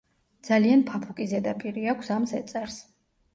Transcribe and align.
ძალიან 0.47 0.79
ფაფუკი 0.87 1.27
ზედაპირი 1.33 1.85
აქვს 1.95 2.11
ამ 2.17 2.27
ზეწარს. 2.33 2.81